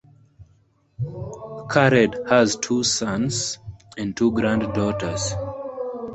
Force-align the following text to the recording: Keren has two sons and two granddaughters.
Keren 1.69 2.25
has 2.27 2.55
two 2.55 2.81
sons 2.83 3.59
and 3.99 4.17
two 4.17 4.31
granddaughters. 4.31 5.33